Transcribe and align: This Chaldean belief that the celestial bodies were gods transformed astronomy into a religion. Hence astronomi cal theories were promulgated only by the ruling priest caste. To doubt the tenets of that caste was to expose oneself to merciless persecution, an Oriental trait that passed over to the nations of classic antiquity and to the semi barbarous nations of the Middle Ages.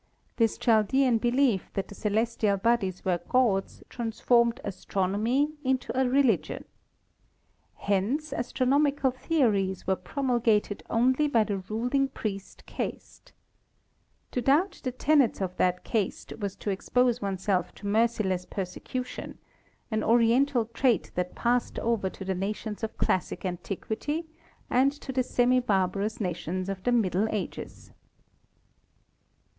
This 0.37 0.57
Chaldean 0.57 1.19
belief 1.19 1.69
that 1.75 1.87
the 1.89 1.93
celestial 1.93 2.57
bodies 2.57 3.05
were 3.05 3.19
gods 3.29 3.83
transformed 3.87 4.59
astronomy 4.63 5.53
into 5.63 5.95
a 5.95 6.09
religion. 6.09 6.65
Hence 7.75 8.33
astronomi 8.35 8.93
cal 8.97 9.11
theories 9.11 9.85
were 9.85 9.95
promulgated 9.95 10.81
only 10.89 11.27
by 11.27 11.43
the 11.43 11.57
ruling 11.59 12.07
priest 12.07 12.65
caste. 12.65 13.31
To 14.31 14.41
doubt 14.41 14.81
the 14.83 14.91
tenets 14.91 15.39
of 15.39 15.55
that 15.57 15.83
caste 15.83 16.33
was 16.39 16.55
to 16.55 16.71
expose 16.71 17.21
oneself 17.21 17.71
to 17.75 17.85
merciless 17.85 18.47
persecution, 18.47 19.37
an 19.91 20.03
Oriental 20.03 20.65
trait 20.65 21.11
that 21.13 21.35
passed 21.35 21.77
over 21.77 22.09
to 22.09 22.25
the 22.25 22.33
nations 22.33 22.83
of 22.83 22.97
classic 22.97 23.45
antiquity 23.45 24.25
and 24.67 24.91
to 24.93 25.13
the 25.13 25.21
semi 25.21 25.59
barbarous 25.59 26.19
nations 26.19 26.69
of 26.69 26.81
the 26.81 26.91
Middle 26.91 27.29
Ages. 27.29 27.91